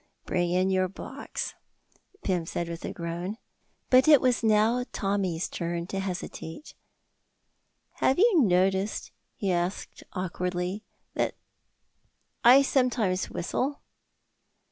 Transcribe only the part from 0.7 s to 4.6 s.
your box," Pym said, with a groan. But it was